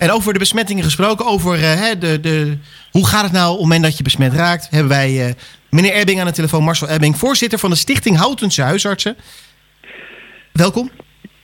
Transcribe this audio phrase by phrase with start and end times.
[0.00, 2.58] En over de besmettingen gesproken, over hè, de, de,
[2.90, 5.34] hoe gaat het nou op het moment dat je besmet raakt, hebben wij
[5.70, 9.16] meneer Ebbing aan de telefoon, Marcel Ebbing, voorzitter van de Stichting Houtense Huisartsen.
[10.52, 10.90] Welkom.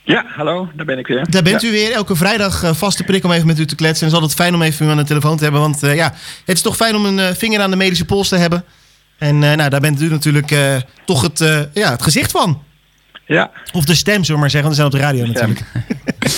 [0.03, 1.25] Ja, hallo, daar ben ik weer.
[1.29, 1.91] Daar bent u weer.
[1.91, 4.07] Elke vrijdag uh, vaste prik om even met u te kletsen.
[4.07, 5.61] En het is altijd fijn om even u aan de telefoon te hebben.
[5.61, 6.13] Want uh, ja,
[6.45, 8.63] het is toch fijn om een uh, vinger aan de medische pols te hebben.
[9.17, 10.53] En nou, daar bent u natuurlijk
[11.05, 11.39] toch het,
[11.73, 12.63] ja, het gezicht van.
[13.25, 13.51] Ja.
[13.73, 14.69] Of de stem, zullen we maar zeggen.
[14.69, 15.61] Want we zijn op de radio natuurlijk.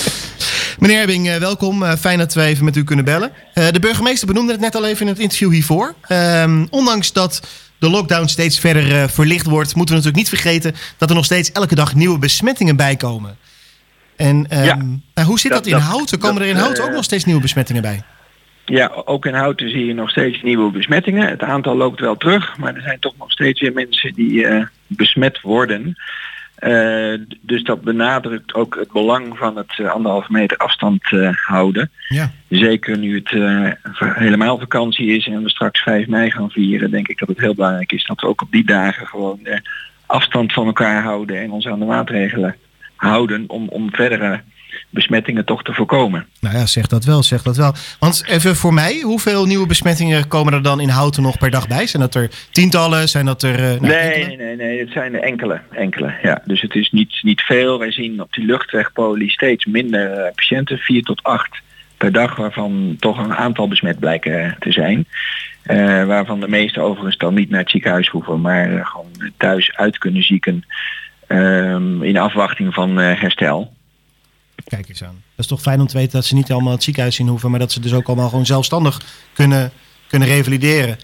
[0.80, 1.84] Meneer Ebbing, welkom.
[1.84, 3.32] fijn dat we even met u kunnen bellen.
[3.54, 5.94] de burgemeester benoemde het net al even in het interview hiervoor.
[6.00, 11.08] Ehm, ondanks dat de lockdown steeds verder verlicht wordt, moeten we natuurlijk niet vergeten dat
[11.08, 13.36] er nog steeds elke dag nieuwe besmettingen bijkomen.
[14.16, 16.18] En um, hoe zit dat, in Houten?
[16.18, 18.02] Komen er in Houten ook eh, nog steeds nieuwe besmettingen bij?
[18.64, 21.28] Ja, ook in Houten zie je nog steeds nieuwe besmettingen.
[21.28, 24.64] Het aantal loopt wel terug, maar er zijn toch nog steeds weer mensen die uh,
[24.86, 25.96] besmet worden.
[26.60, 31.02] Uh, dus dat benadrukt ook het belang van het uh, anderhalve meter afstand
[31.46, 31.90] houden.
[32.08, 32.30] Ja.
[32.48, 33.30] Zeker nu het
[33.98, 37.54] helemaal vakantie is en we straks 5 mei gaan vieren, denk ik dat het heel
[37.54, 39.38] belangrijk is dat we ook op die dagen gewoon
[40.06, 42.56] afstand van elkaar houden en ons aan de maatregelen
[42.96, 44.40] houden om, om verdere
[44.90, 46.26] besmettingen toch te voorkomen.
[46.40, 47.74] Nou ja, zeg dat wel, zeg dat wel.
[47.98, 51.68] Want even voor mij, hoeveel nieuwe besmettingen komen er dan in Houten nog per dag
[51.68, 51.86] bij?
[51.86, 53.08] Zijn dat er tientallen?
[53.08, 53.58] Zijn dat er...
[53.58, 56.14] Uh, nou, nee, nee, nee, nee, het zijn er enkele, enkele.
[56.22, 56.42] Ja.
[56.44, 57.78] Dus het is niet, niet veel.
[57.78, 61.60] Wij zien op die luchtwegpolie steeds minder uh, patiënten, vier tot acht
[61.96, 65.06] per dag, waarvan toch een aantal besmet blijken te zijn.
[65.66, 69.98] Uh, waarvan de meeste overigens dan niet naar het ziekenhuis hoeven, maar gewoon thuis uit
[69.98, 70.64] kunnen zieken
[71.30, 73.72] Ehm, in afwachting van eh, herstel.
[74.64, 75.22] Kijk eens aan.
[75.36, 77.50] Dat is toch fijn om te weten dat ze niet allemaal het ziekenhuis in hoeven,
[77.50, 79.00] maar dat ze dus ook allemaal gewoon zelfstandig
[79.32, 79.70] kunnen,
[80.08, 80.98] kunnen revalideren.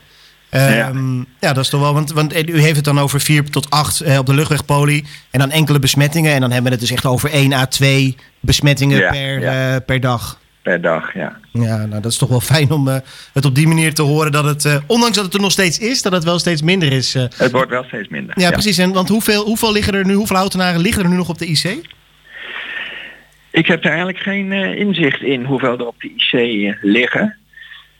[0.50, 1.52] Um, ja.
[1.52, 4.18] dat is toch wel, want, want u heeft het dan over 4 tot 8 eh,
[4.18, 6.32] op de luchtwegpolie en dan enkele besmettingen.
[6.32, 10.00] En dan hebben we het dus echt over 1 à 2 besmettingen per, uh, per
[10.00, 11.36] dag per dag, ja.
[11.52, 12.96] Ja, nou dat is toch wel fijn om uh,
[13.32, 15.78] het op die manier te horen dat het, uh, ondanks dat het er nog steeds
[15.78, 17.14] is, dat het wel steeds minder is.
[17.14, 18.40] Het wordt wel steeds minder.
[18.40, 18.78] Ja, precies.
[18.78, 21.46] En want hoeveel, hoeveel liggen er nu, hoeveel houtenaren liggen er nu nog op de
[21.46, 21.94] IC?
[23.56, 27.36] Ik heb daar eigenlijk geen inzicht in hoeveel er op de IC liggen.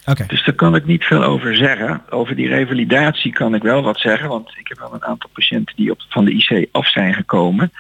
[0.07, 0.27] Okay.
[0.27, 2.03] Dus daar kan ik niet veel over zeggen.
[2.11, 5.77] Over die revalidatie kan ik wel wat zeggen, want ik heb wel een aantal patiënten
[5.77, 7.73] die op, van de IC af zijn gekomen.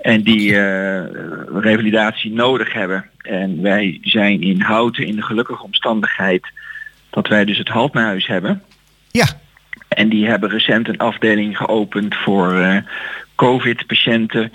[0.00, 1.02] En die uh,
[1.52, 3.10] revalidatie nodig hebben.
[3.22, 6.46] En wij zijn in Houten in de gelukkige omstandigheid
[7.10, 8.62] dat wij dus het Haltnahuis hebben.
[9.10, 9.26] Ja.
[9.88, 12.76] En die hebben recent een afdeling geopend voor uh,
[13.36, 14.52] COVID-patiënten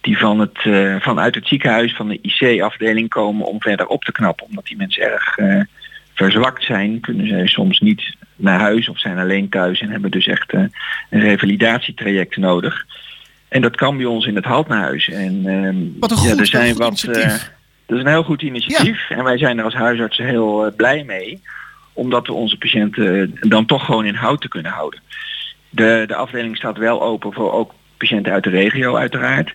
[0.00, 4.12] die van het, uh, vanuit het ziekenhuis van de IC-afdeling komen om verder op te
[4.12, 4.46] knappen.
[4.46, 5.38] Omdat die mensen erg
[6.14, 10.26] verzwakt zijn, kunnen zij soms niet naar huis of zijn alleen thuis en hebben dus
[10.26, 10.72] echt een
[11.10, 12.86] revalidatietraject nodig.
[13.48, 15.08] En dat kan bij ons in het Haltnahuis.
[15.08, 17.00] En ehm, wat een goed, ja, er zijn wat,
[17.86, 19.10] dat is een heel goed initiatief.
[19.10, 21.42] En wij zijn er als huisartsen heel blij mee.
[21.92, 25.00] Omdat we onze patiënten dan toch gewoon in hout te kunnen houden.
[25.70, 29.54] De, de afdeling staat wel open voor ook patiënten uit de regio uiteraard.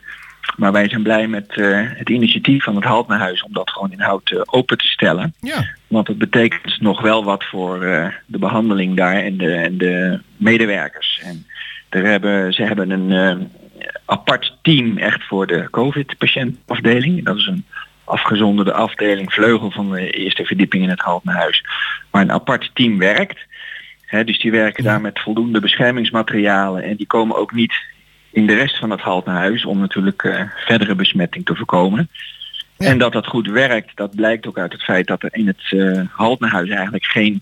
[0.58, 4.00] Maar wij zijn blij met uh, het initiatief van het Haltnahuis om dat gewoon in
[4.00, 5.34] hout open te stellen.
[5.40, 5.76] Ja.
[5.88, 7.80] Want het betekent nog wel wat voor
[8.26, 11.22] de behandeling daar en de, en de medewerkers.
[11.24, 11.48] En
[11.90, 13.50] er hebben, ze hebben een
[14.06, 17.26] apart team echt voor de COVID-patiëntafdeling.
[17.26, 17.66] Dat is een
[18.10, 21.66] afgezonderde afdeling, vleugel van de eerste verdieping in het Haltnerhuis,
[22.10, 23.40] waar een apart team werkt.
[24.26, 27.74] dus die werken daar met voldoende beschermingsmaterialen en die komen ook niet
[28.32, 32.10] in de rest van het Haltnerhuis om natuurlijk uh, verdere besmetting te voorkomen.
[32.78, 35.72] En dat dat goed werkt, dat blijkt ook uit het feit dat er in het
[35.72, 37.42] uh, Haltnerhuis eigenlijk geen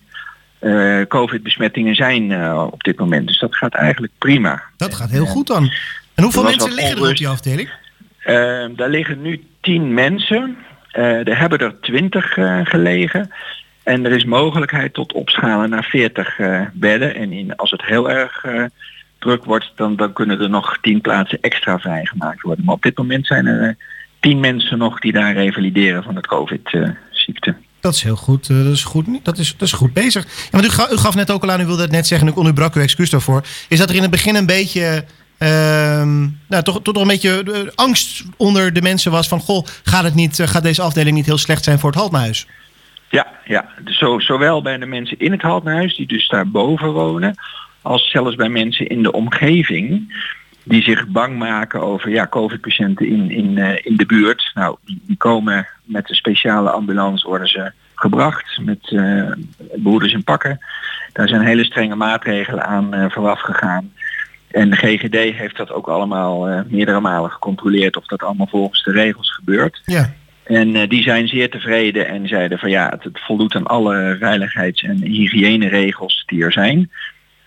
[0.60, 3.26] uh, COVID-besmettingen zijn op dit moment.
[3.26, 4.62] Dus dat gaat eigenlijk prima.
[4.76, 5.72] Dat gaat heel goed dan.
[6.14, 7.70] En hoeveel mensen liggen er op die afdeling?
[8.24, 10.56] Uh, daar liggen nu tien mensen.
[10.92, 13.30] Uh, er hebben er twintig uh, gelegen.
[13.82, 17.14] En er is mogelijkheid tot opschalen naar 40 uh, bedden.
[17.14, 18.44] En in, als het heel erg
[19.18, 22.64] druk wordt, dan, dan kunnen er nog tien plaatsen extra vrijgemaakt worden.
[22.64, 23.76] Maar op dit moment zijn er
[24.20, 27.56] tien mensen nog die daar revalideren van het COVID-ziekte.
[27.80, 28.48] Dat is heel goed.
[28.48, 30.24] dat, is goed dat, is, dat is goed bezig.
[30.24, 32.28] Ja, maar u, gaf, u gaf net ook al aan, u wilde het net zeggen,
[32.28, 33.42] ik onderbrak u excuus daarvoor.
[33.68, 35.04] Is dat er in het begin een beetje
[35.38, 39.40] Ehm, nou, toch, toch een beetje uh, angst onder de mensen was van...
[39.40, 42.46] goh, gaat, het niet, uh, gaat deze afdeling niet heel slecht zijn voor het Haltnahuis?
[43.08, 43.68] Ja, ja.
[43.84, 47.34] Zo, zowel bij de mensen in het Haltnahuis, die dus daar boven wonen...
[47.82, 50.12] als zelfs bij mensen in de omgeving
[50.68, 54.50] die zich bang maken over ja, COVID-patiënten in, in, uh, in de buurt.
[54.54, 59.32] Nou, die, die, komen met een speciale ambulance worden ze gebracht met uh,
[59.82, 60.58] broeders en pakken.
[61.12, 63.92] Daar zijn hele strenge maatregelen aan uh, vooraf gegaan.
[64.50, 68.92] En de GGD heeft dat ook allemaal meerdere malen gecontroleerd of dat allemaal volgens de
[68.92, 69.82] regels gebeurt.
[69.84, 70.12] Ja.
[70.44, 74.82] En die zijn zeer tevreden en zeiden van ja, het, het voldoet aan alle veiligheids-
[74.82, 76.90] en hygiëneregels die er zijn.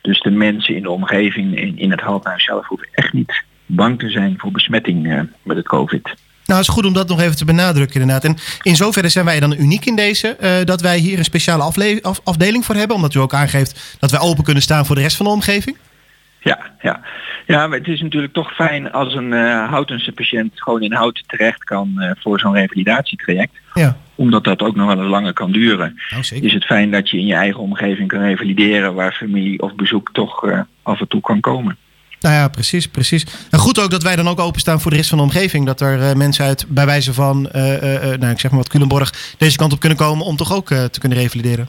[0.02, 4.00] Dus de mensen in de omgeving in, in het Houthuis zelf hoeven echt niet bang
[4.00, 6.16] te zijn voor besmetting met het COVID.
[6.46, 8.24] Nou, het is goed om dat nog even te benadrukken inderdaad.
[8.24, 11.64] En in zoverre zijn wij dan uniek in deze, uh, dat wij hier een speciale
[12.02, 12.96] af afdeling voor hebben.
[12.96, 15.78] Omdat u ook aangeeft dat wij open kunnen staan voor de rest van de omgeving.
[16.40, 17.02] Ja, ja.
[17.46, 21.24] ja maar het is natuurlijk toch fijn als een uh, Houtense patiënt gewoon in Houten
[21.28, 23.54] terecht kan uh, voor zo'n revalidatietraject.
[23.74, 23.98] Ja.
[24.22, 26.00] Omdat dat ook nog wel eens langer kan duren.
[26.10, 26.44] Nou.
[26.44, 30.10] Is het fijn dat je in je eigen omgeving kan revalideren waar familie of bezoek
[30.14, 31.78] toch uh, af en toe kan komen.
[32.20, 33.26] Nou ja, precies, precies.
[33.50, 35.66] En goed ook dat wij dan ook openstaan voor de rest van de omgeving.
[35.66, 38.70] Dat er uh, mensen uit, bij wijze van, uh, uh, nou ik zeg maar wat,
[38.70, 41.68] Culemborg, deze kant op kunnen komen om toch ook te kunnen revalideren.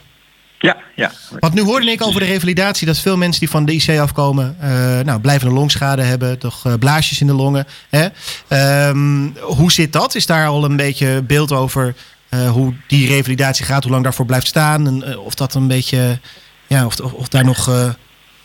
[0.58, 1.10] Ja, ja.
[1.38, 4.56] Want nu hoorde ik over de revalidatie dat veel mensen die van de IC afkomen,
[5.04, 7.66] nou, blijvende longschade hebben, toch blaasjes in de longen.
[7.90, 8.06] Hè?
[8.88, 10.14] Um, hoe zit dat?
[10.14, 11.94] Is daar al een beetje beeld over
[12.52, 14.86] hoe die revalidatie gaat, hoe lang daarvoor blijft staan?
[14.86, 16.18] En of dat een beetje,
[16.66, 17.92] ja, of, of, of daar nog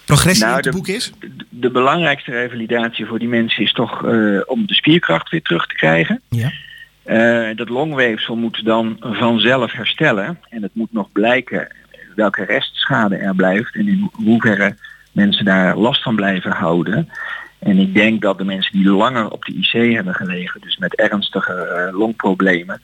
[0.05, 1.11] progressie nou, in het boek is?
[1.19, 4.03] De, de, belangrijkste revalidatie voor die mensen is toch
[4.45, 6.21] om de spierkracht weer terug te krijgen.
[6.29, 6.51] Ja.
[7.53, 10.39] Dat longweefsel moet dan vanzelf herstellen.
[10.49, 11.67] En het moet nog blijken
[12.17, 14.75] welke restschade er blijft en in hoeverre
[15.11, 17.09] mensen daar last van blijven houden.
[17.59, 20.95] En ik denk dat de mensen die langer op de IC hebben gelegen, dus met
[20.95, 22.81] ernstige longproblemen,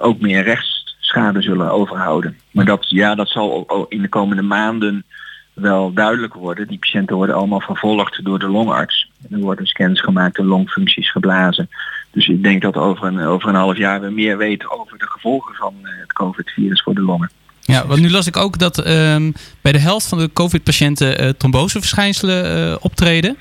[0.00, 2.38] ook meer rechtsschade zullen overhouden.
[2.50, 5.04] Maar dat, ja, dat zal in de komende maanden
[5.52, 6.68] wel duidelijk worden.
[6.68, 9.10] Die patiënten worden allemaal vervolgd door de longarts.
[9.30, 11.68] Er worden scans gemaakt, de longfuncties geblazen.
[12.10, 15.06] Dus ik denk dat over een, over een half jaar we meer weten over de
[15.06, 17.30] gevolgen van het COVID-virus voor de longen.
[17.60, 21.28] Ja, want nu las ik ook dat um, bij de helft van de COVID-patiënten uh,
[21.28, 23.36] tromboseverschijnselen uh, optreden.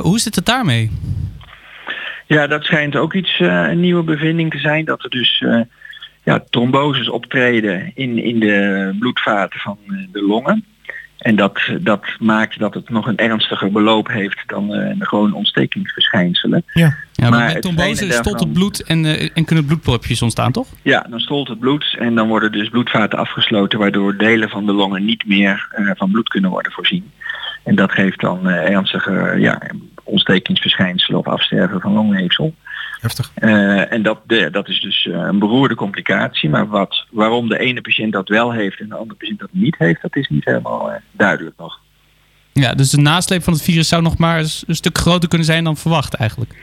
[0.00, 0.90] Hoe zit het daarmee?
[2.26, 4.84] Ja, dat schijnt ook iets, een nieuwe bevinding te zijn.
[4.84, 5.44] Dat er dus
[6.24, 9.78] ja, tromboses optreden in, in de bloedvaten van
[10.12, 10.64] de longen.
[11.18, 16.64] En dat, dat maakt dat het nog een ernstiger beloop heeft dan uh, gewone ontstekingsverschijnselen.
[16.72, 20.52] Ja, ja maar, maar met trombose stolt het bloed en, uh, en kunnen bloedpropjes ontstaan,
[20.52, 20.68] toch?
[20.82, 23.78] Ja, dan stolt het bloed en dan worden dus bloedvaten afgesloten...
[23.78, 27.12] waardoor delen van de longen niet meer uh, van bloed kunnen worden voorzien.
[27.64, 29.62] En dat geeft dan ernstige ja,
[30.06, 32.54] ontstekingsverschijnselen of afsterven van longweefsel.
[33.00, 33.32] Heftig.
[33.38, 36.48] Uh, en dat, de, dat is dus uh, een beroerde complicatie.
[36.48, 39.74] Maar wat, waarom de ene patiënt dat wel heeft en de andere patiënt dat niet
[39.78, 41.80] heeft, dat is niet helemaal uh, duidelijk nog.
[42.52, 45.64] Ja, dus de nasleep van het virus zou nog maar een stuk groter kunnen zijn
[45.64, 46.54] dan verwacht eigenlijk.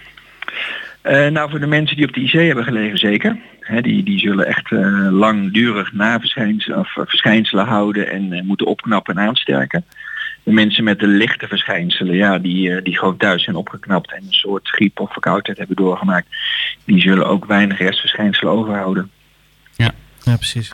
[1.32, 3.38] nou, voor de mensen die op de IC hebben gelegen zeker.
[3.60, 4.72] He, die, die zullen echt
[5.12, 9.86] langdurig naverschijnselen of verschijnselen houden en moeten opknappen en aansterken
[10.44, 14.34] de mensen met de lichte verschijnselen, ja, die, die gewoon thuis zijn opgeknapt en een
[14.34, 16.28] soort griep of verkoudheid hebben doorgemaakt,
[16.86, 19.12] die zullen ook weinig restverschijnselen overhouden.
[19.76, 19.92] Ja,
[20.24, 20.74] ja precies.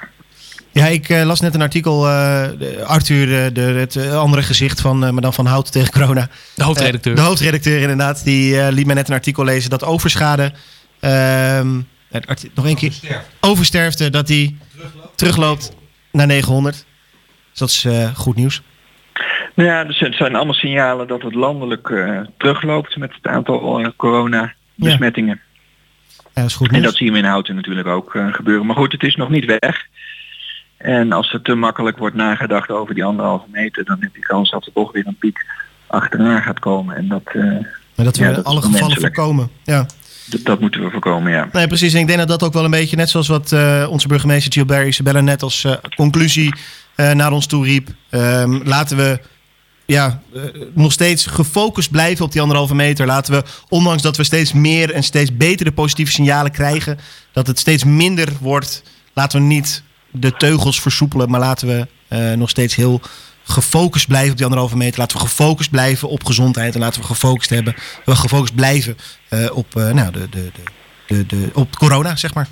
[0.71, 2.47] Ja, ik uh, las net een artikel, uh,
[2.83, 6.29] Arthur, de, het andere gezicht van uh, Madame van Hout tegen corona.
[6.55, 7.15] De hoofdredacteur.
[7.15, 10.53] de hoofdredacteur inderdaad, die liet mij net een artikel lezen dat overschade,
[10.99, 11.81] ehm,
[12.53, 12.93] nog één keer,
[13.39, 15.71] oversterfte, dat die terugloopt, terugloopt
[16.11, 16.85] naar 900.
[17.49, 18.61] Dus dat is goed nieuws.
[19.53, 23.79] Nou ja, dus het zijn allemaal signalen dat het landelijk uh, terugloopt met het aantal
[23.79, 25.39] uh, coronabesmettingen.
[26.07, 26.21] Ja.
[26.23, 28.65] ja, dat is goed en dat zien we in Houten natuurlijk ook uh, gebeuren.
[28.65, 29.85] Maar goed, het is nog niet weg.
[30.77, 34.51] En als er te makkelijk wordt nagedacht over die anderhalve meter, dan heb je kans
[34.51, 35.45] dat er toch weer een piek
[35.87, 36.95] achterna gaat komen.
[36.95, 37.33] En dat,
[37.95, 39.15] maar dat we ja, dat alle gevallen menselijk.
[39.15, 39.49] voorkomen.
[39.63, 39.85] Ja.
[40.25, 41.49] Dat, dat, moeten we voorkomen, ja.
[41.51, 41.93] Nee, precies.
[41.93, 43.55] En ik denk dat dat ook wel een beetje, net zoals wat
[43.89, 46.53] onze burgemeester Gilbert Isabella net als conclusie
[46.95, 47.87] naar ons toe riep.
[48.11, 49.19] Um, laten we
[49.89, 50.43] ja, uh,
[50.73, 53.05] nog steeds gefocust blijven op die anderhalve meter.
[53.05, 56.99] Laten we, ondanks dat we steeds meer en steeds betere positieve signalen krijgen,
[57.31, 58.83] dat het steeds minder wordt.
[59.13, 63.01] Laten we niet de teugels versoepelen, maar laten we uh, nog steeds heel
[63.43, 64.99] gefocust blijven op die anderhalve meter.
[64.99, 68.97] Laten we gefocust blijven op gezondheid en laten we gefocust hebben, we gefocust blijven
[69.29, 70.51] uh, op, nou, de, de,
[71.07, 72.47] de, de, op corona, zeg maar.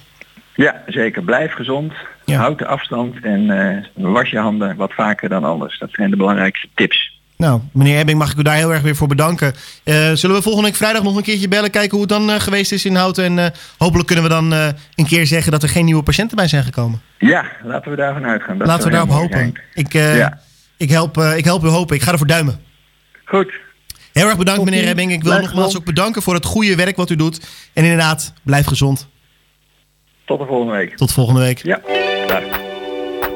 [0.56, 1.24] Ja, zeker.
[1.24, 1.94] Blijf gezond.
[2.26, 2.40] Ja.
[2.40, 5.80] Houd de afstand en was je handen wat vaker dan anders.
[5.80, 7.07] Dat zijn de belangrijkste tips.
[7.38, 9.54] Nou, meneer Ebbing, mag ik u daar heel erg weer voor bedanken.
[9.84, 12.36] Uh, zullen we volgende week vrijdag nog een keertje bellen, kijken hoe het dan uh,
[12.36, 13.24] geweest is in Houten.
[13.24, 13.46] En uh,
[13.78, 14.52] hopelijk kunnen we dan
[14.96, 17.02] een keer zeggen dat er geen nieuwe patiënten bij zijn gekomen.
[17.18, 18.58] Ja, laten we daarvan uitgaan.
[18.58, 19.62] Dat laten we daarop hopen.
[19.74, 20.40] Ik, ja.
[20.78, 21.96] ik, help, ik help u hopen.
[21.96, 22.60] Ik ga ervoor duimen.
[23.26, 23.54] Goed.
[24.14, 25.12] Heel erg bedankt, meneer Ebbing.
[25.12, 25.88] Ik wil blijf nogmaals gezond.
[25.88, 27.48] ook bedanken voor het goede werk wat u doet.
[27.74, 29.08] En inderdaad, blijf gezond.
[30.26, 30.98] Tot de volgende week.
[30.98, 31.64] Tot volgende week.
[31.64, 31.80] Ja.
[32.28, 32.67] Dag.